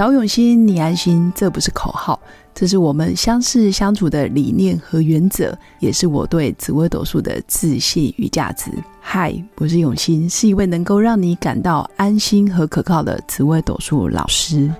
[0.00, 2.18] 找永新，你安心，这不是口号，
[2.54, 8.70] 这是我们相识相处的理念和原则，也是我对紫微斗数的自信与价值。
[8.98, 14.72] 嗨，我是永新，是一位能够让你感到安心和可靠的紫微斗数老师。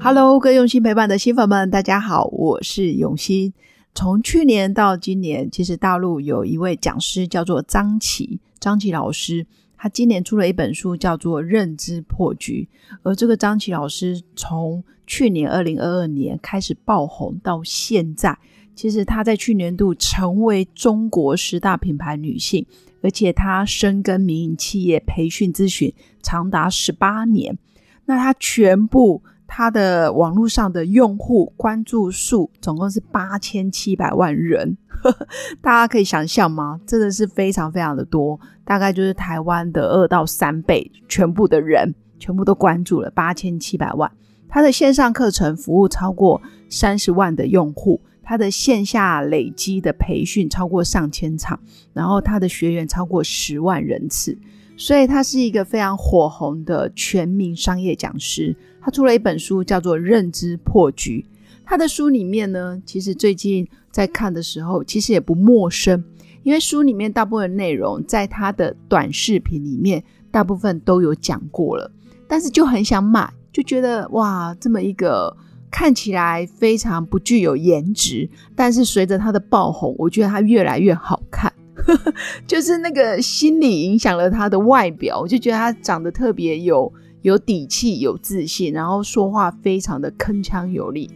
[0.00, 3.52] Hello，各用心陪伴的新粉们，大家好，我是永新。
[3.94, 9.46] 从去年到今年，其实大陆有一位讲师叫做张琪，张琪老师，
[9.76, 12.66] 他今年出了一本书，叫做《认知破局》。
[13.02, 18.38] 而这个张琪老师从去年二零二二年开始爆红到现在，
[18.74, 22.64] 其实他在去年度成为中国十大品牌女性，
[23.02, 27.58] 而且他深耕民营企业培训咨询长达十八年，
[28.06, 29.22] 那他全部。
[29.46, 34.76] 他的网络上的用户关注数总共是八千七百万人，
[35.60, 36.80] 大家可以想象吗？
[36.86, 44.10] 真的是非常非常的多，大概就是台湾的二到三倍，全部的人全部都关注了八千七百万。
[44.48, 51.58] 他的线上课程服务超过三十万的用户，他的线下累积的培训超过上千场，
[51.92, 54.38] 然后他的学员超过十万人次。
[54.76, 58.54] 所以他是一个非常火红的全民商业讲师。
[58.80, 61.24] 他出了一本书，叫做《认知破局》。
[61.64, 66.04] 他的书里面呢，其实最近在看的时候，其实也不陌生，
[66.42, 71.90] 因为书里面大部分内容在他的短视频里面，大部分都有讲过了。
[72.28, 75.34] 但是就很想买，就觉得哇，这么一个
[75.70, 81.50] 看起来非常不具有颜值，但是随着他的爆红，我觉得他越来越好看。
[82.46, 86.92] 就是那个心理影响了他的外表，我就觉得他长得特别有
[87.22, 91.10] 有底气、有自信，然后说话非常的铿锵有力。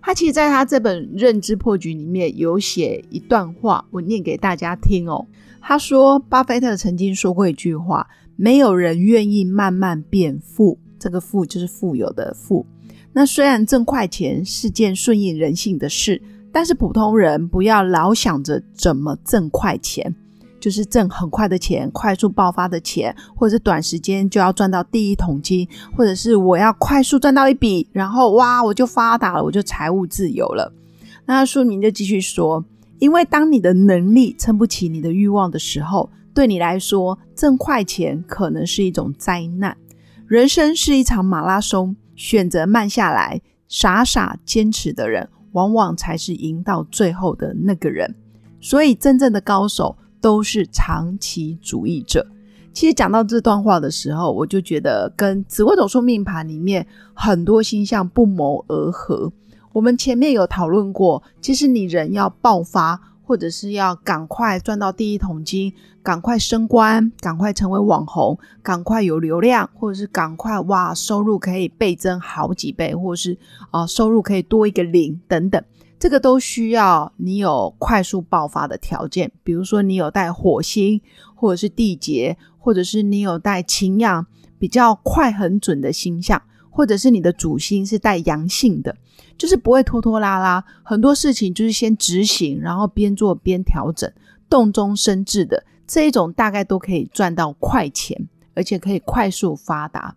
[0.00, 5.26] 他其实在他这本《认知破局》里面有写一段话，我念给大家听哦。
[5.60, 12.64] 他说，巴菲特曾经说过一句话：“没有人愿意慢慢变富。”这个“富”就是富有的“富”。
[13.12, 16.22] 那虽然挣快钱是件顺应人性的事。
[16.58, 20.12] 但是普通人不要老想着怎么挣快钱，
[20.58, 30.72] 就是挣很快的钱、快速爆发的钱，或者是短时间就要赚到第一桶金，或者是我要快速赚到一笔，然后哇我就发达了，我就财务自由了。
[31.26, 32.64] 那书名就继续说，
[32.98, 39.76] 因为当你的能力撑不起你的欲望的时候，对你来说挣快钱可能是一种灾难。
[40.26, 45.28] 人生是一场马拉松，选择慢下来、傻傻坚持的人。
[45.52, 48.14] 往往才是赢到最后的那个人，
[48.60, 52.26] 所以真正的高手都是长期主义者。
[52.72, 59.32] 其实讲到这段话的时候，我就觉得跟紫微斗数命盘里面很多星象不谋而合。
[59.72, 63.00] 我们前面有讨论过，其实你人要爆发。
[63.28, 73.36] 或者是要赶快赚到第一桶金，赶快升官，赶快成为网红，赶快有流量，或者是赶快哇收入可以倍增好几倍，或者是
[73.70, 75.62] 啊收入可以多一个零等等，
[75.98, 79.30] 这个都需要你有快速爆发的条件。
[79.44, 80.98] 比如说你有带火星，
[81.34, 84.26] 或者是地劫，或者是你有带擎羊，
[84.58, 86.40] 比较快很准的星象，
[86.78, 88.94] 或者是你的主星是带阳性的。
[89.36, 94.12] 就是不会拖拖拉拉，很多事情就是先执行，然后边做边调整，
[94.48, 100.16] 动中生智的这一种，大概都可以赚到快钱，而且可以快速发达。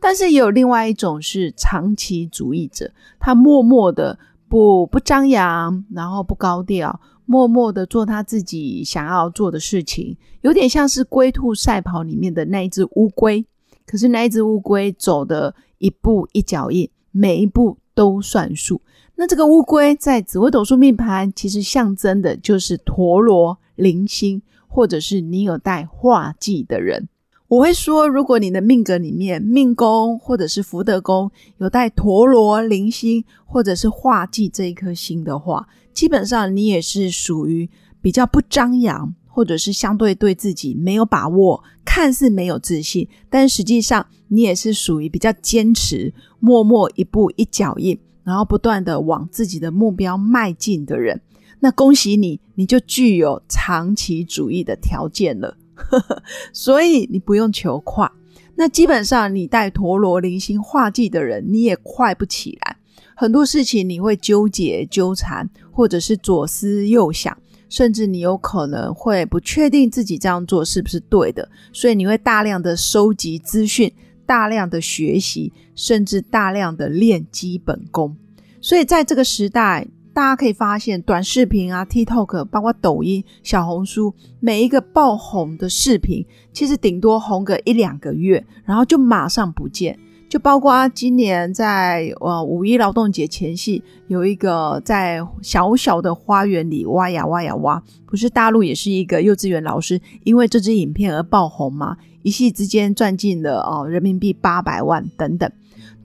[0.00, 13.46] 但是也有另外一种是长期主义者，他默默的不不张扬，然后不高调，默默的做他自己想要做的事情，有点像是龟兔赛跑里面的那一只乌龟。
[13.86, 17.78] 可是那一只乌龟走的一步一脚印，每一步。
[17.98, 18.80] 都算数。
[19.16, 27.08] 那这个乌龟在紫微斗数命盘，其实象征的就是陀螺、零星，或者是你有带化忌的人。
[27.48, 37.68] 我会说，如果你的命格里面命宫或者是福德宫有带陀螺、零星，或者是化忌这一颗星的话，基本上你也是属于
[38.00, 39.12] 比较不张扬。
[39.38, 51.20] 或者是相对对自己没有把握，看似没有自信，但实际上你也是属于比较坚持、默默一步一脚印，然后不断的往自己的目标迈进的人。
[51.60, 55.56] 那恭喜你，你就具有长期主义的条件了。
[56.52, 58.10] 所以你不用求快。
[58.56, 62.76] 那基本上你带陀螺、零星、画技的人，你也快不起来。
[63.14, 67.38] 很多事情你会纠结、纠缠，或者是左思右想。
[67.68, 73.92] 甚至你有可能会不确定自己这样做是不是对的，所以你会大量的收集资讯，
[74.24, 78.16] 大量的学习，甚至大量的练基本功。
[78.60, 89.96] 所以在这个时代，大家可以发现，短视频啊、TikTok，包括抖音、小红书，每一个爆红的视频，其实顶多红个一两个月，然后就马上不见。
[90.28, 101.96] 就包括今年在呃五一劳动节前夕，有一个在小小的花园里挖呀挖呀挖，不是大陆也是一个幼稚园老师，因为这支影片而爆红吗？
[102.22, 105.50] 一夕之间赚进了哦人民币八百万等等。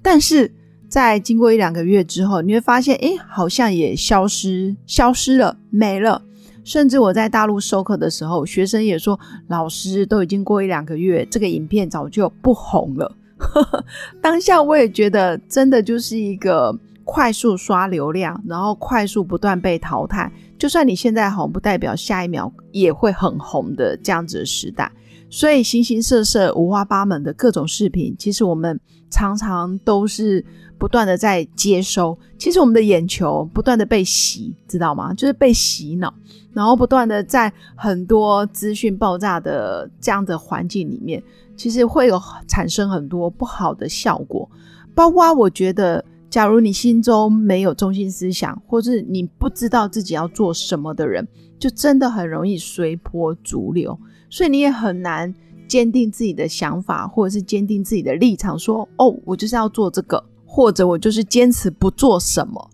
[0.02, 0.50] 但是
[0.88, 6.22] 在经过一两个月之后，你会发现，哎，好像也消失消失了，没了。
[6.64, 13.14] 甚至我在大陆授课的时候，学生也说，老师都已经过一两个月，这个影片早就不红了。
[14.22, 20.32] 当下我也觉得，真的就是一个快速刷流量，然后快速不断被淘汰。
[20.58, 24.92] 就算你现在红，不代表下一秒也会很红的这样子的时代。
[25.30, 28.80] 所以形形色色、五花八门的各种视频，其实我们
[29.10, 30.46] 常常都是
[30.78, 32.18] 不断的在接收。
[32.38, 35.12] 其实我们的眼球不断的被洗，知道吗？
[35.14, 36.14] 就是被洗脑，
[36.54, 41.22] 然后不断的在很多资讯爆炸的这样的环境里面。
[41.56, 44.50] 其实会有产生很多不好的效果，
[44.96, 51.28] 包括我觉得，假如你心中没有中心思想，或是你不知道自己要做什么的人，
[51.60, 53.98] 就真的很容易随波逐流，
[54.30, 55.34] 所以你也很难
[55.68, 62.70] 坚定自己的想法，或者是坚定自己的立场，说哦，我就是要做这个，或者我就是坚持不做什么。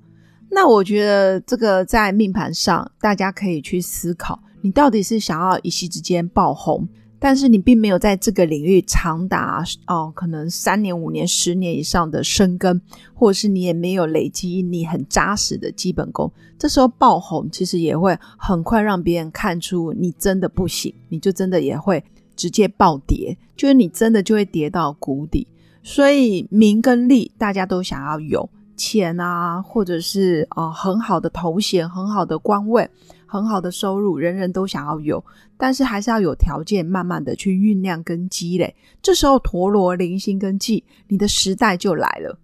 [0.50, 6.88] 那我觉得这个在命盘上，大家可以去思考，你到底是想要一夕之间爆红。
[7.20, 12.80] 但是你并没有在这个领域长达哦，可能三年、五年、十年以上的深耕，
[13.14, 22.04] 或者是你也没有累积你很扎实的基本功，这时候爆红其实也会很快让别人看出你真的不行，你就真的也会
[22.36, 25.46] 直接暴跌，就是你真的就会跌到谷底。
[25.84, 32.90] 所以名跟利大家都想要有钱啊，或者是呃很好的头衔、很好的官位。
[33.32, 35.24] 很好的收入，人人都想要有，
[35.56, 38.76] 但是还是要有条件，慢慢的去酝酿跟积累。
[39.04, 42.36] 这时候陀螺、零星跟忌，你的时代就来了。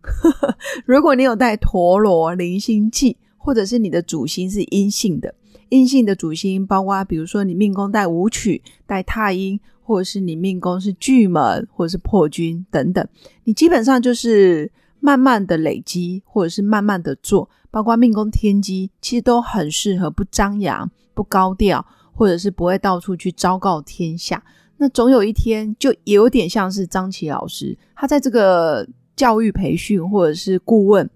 [0.85, 5.33] 如果你有带陀螺、零星、忌，或者是你的主星是阴性的，
[5.69, 13.03] 阴性的主星包括，比如说你命宫带舞曲、带太阴，或者是你命宫是巨门或者是破军等等，
[13.45, 14.71] 你基本上就是
[15.05, 17.47] 慢慢的累积，或者是慢慢的做。
[17.69, 24.43] 包括命宫天机，其实都很适合不张扬、不高调，或者是不会到处去昭告天下。
[24.77, 31.07] 那总有一天，就有点像是张琪老师，他在这个教育培训或者是顾问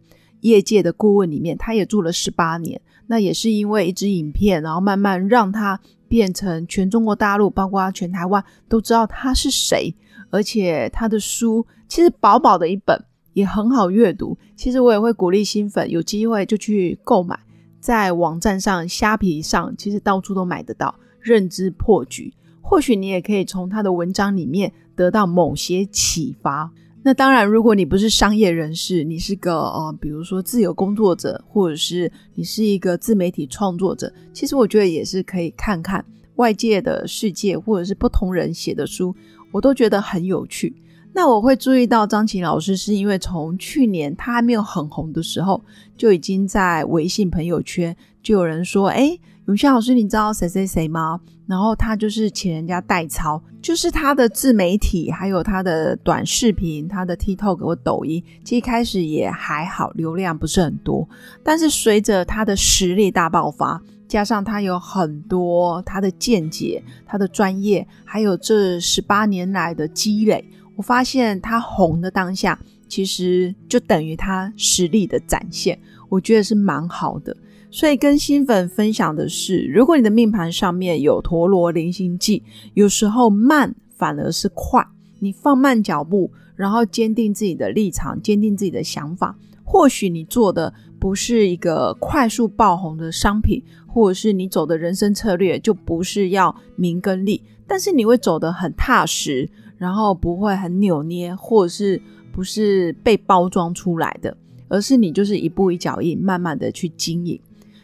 [0.41, 2.79] 业界的顾问里面，他也做了十八年。
[3.07, 9.95] 那也是因为一支影片，然后慢慢让他变成全中国大陆，包括全台湾都知道他是谁，
[10.29, 13.03] 而且他的书其实薄薄的一本。
[13.39, 17.39] 也很好阅读，其实我也会鼓励新粉有机会就去购买，
[17.79, 20.93] 在网站上、虾皮上，其实到处都买得到。
[21.21, 26.71] 认知破局，或许你也可以从他的文章里面得到某些启发。
[27.03, 36.03] 那当然，如果你不是商业人士，你是个呃，比如说自由工作者，或者是你是一个自媒体创作者，其实我觉得也是可以看看
[36.35, 39.13] 外界的世界，或者是不同人写的书，
[39.51, 40.73] 我都觉得很有趣。
[41.13, 45.61] 那我会注意到张琴老师，是因为从去年他还没有很红的时候，
[45.97, 49.17] 就已经在微信朋友圈就有人说：“哎，
[49.47, 61.09] 永轩老师，你知道谁谁谁吗？”然后他就是请人家代操，就是他的自媒体，还有他的短视频，他的 TikTok 或抖音，其实一开始也还好，流量不是很多。
[61.43, 70.47] 但是随着他的实力大爆发，加上他有很多他的见解、他的专业，还有这十八年来的积累。
[70.79, 72.57] 我发现他红的当下，
[72.87, 77.35] 其实就等于他实力的展现，我觉得是蛮好的。
[77.69, 82.41] 所以跟新粉分享的是，如果你的命盘上面有陀螺零星记，
[82.75, 84.81] 有时候慢反而是快，
[85.19, 99.49] 你放慢脚步，然后坚定自己的立场，坚定自己的想法，或许你做的不是一个快速爆红的商品，或者是你走的人生策略就不是要名跟利，但是你会走得很踏实。
[99.79, 102.01] 然后不会很扭捏，或者是
[102.33, 104.35] 不是被包装出来的，
[104.67, 107.39] 而是你就是一步一脚印，慢慢的去经营。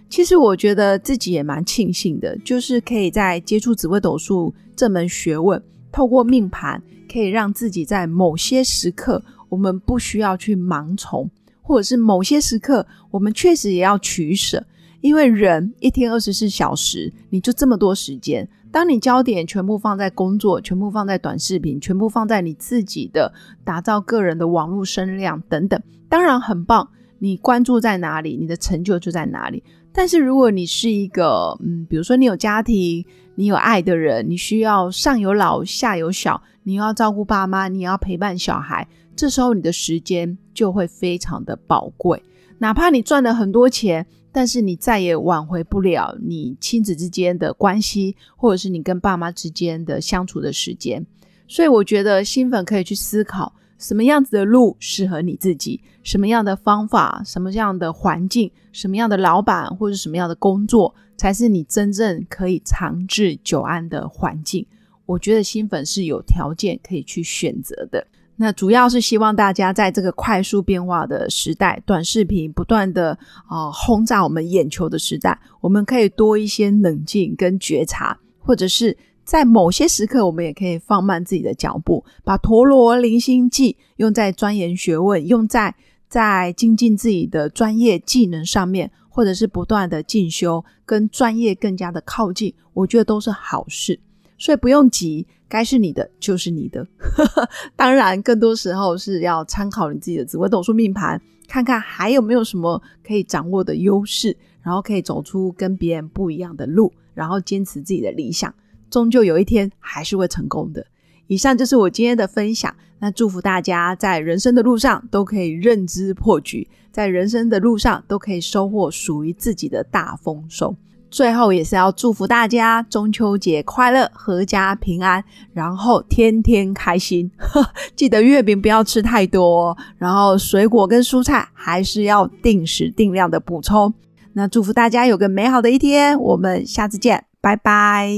[0.10, 11.32] 其实我觉得自己也蛮庆幸的，就是可以在接触紫微斗数这门学问，透过命盘，可以让自己在某些时刻，我们不需要去盲从，
[11.66, 14.64] 或者是某些时刻，我们确实也要取舍，
[15.02, 18.48] 因为人一天二十四小时，你就这么多时间。
[18.72, 26.88] 当你焦点全部放在工作，全部放在短视频，全部放在你自己的打造个人的网络声量等等，当然很棒。
[27.18, 29.64] 你关注在哪里，你的成就就在哪里。
[29.92, 33.04] 但是如果你是一个，嗯，比如说你有家庭，
[33.36, 42.22] 你有爱的人，你需要上有老下有小，你要照顾爸妈，你要陪伴小孩，这时候你的时间就会非常的宝贵。
[42.58, 51.06] 哪怕你赚了很多钱，但是你再也挽回不了你亲子之间的关系，或者是你跟爸妈之间的相处的时间。
[51.48, 64.66] 所以我觉得新粉可以去思考，什么样子的路适合你自己，什么样的方法，什么样的环境，什么样的老板或者什么样的工作，才是你真正可以长治久安的环境。
[65.06, 68.06] 我觉得新粉是有条件可以去选择的。
[68.38, 85.74] 那主要是希望大家在这个快速变化的时代，短视频不断的啊轰炸我们眼球的时代，我们可以多一些冷静跟觉察，或者是在某些时刻，我们也可以放慢自己的脚步，把陀螺离心计用在钻研学问，用在
[86.10, 93.98] 在精进自己的专业技能上面，或者是不断的进修，跟专业更加的靠近，我觉得都是好事。
[94.38, 96.88] 所以不用急，该是你的就是你的。
[97.76, 108.54] 当然，更多时候是要参考你自己的紫微斗数命盘，看看还有没有什么可以掌握的优势，然后可以走出跟别人不一样的路，然后坚持自己的理想，
[108.90, 110.86] 终究有一天还是会成功的。
[111.28, 112.76] 以上就是我今天的分享。
[113.00, 120.74] 那祝福大家在人生的路上都可以认知破局，在人生的路上都可以收获属于自己的大丰收。
[121.10, 127.32] 最后也是要祝福大家中秋节快乐，阖家平安，然后天天开心。
[127.96, 133.94] 记得月饼不要吃太多，然后水果跟蔬菜还是要定时定量的补充。
[134.34, 138.12] 那祝福大家有个美好的一天，我们下次见，拜拜。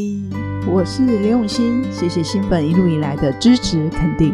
[0.67, 4.33] 我是刘永新，谢谢新粉一路以来的支持肯定。